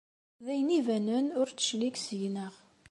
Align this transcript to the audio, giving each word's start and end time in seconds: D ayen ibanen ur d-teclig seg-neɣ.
D 0.45 0.47
ayen 0.53 0.75
ibanen 0.79 1.25
ur 1.39 1.47
d-teclig 1.49 1.95
seg-neɣ. 1.99 2.53